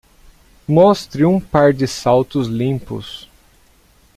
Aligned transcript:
Mostre 0.67 1.25
um 1.25 1.39
par 1.39 1.71
de 1.73 1.85
saltos 1.85 2.47
limpos. 2.47 3.29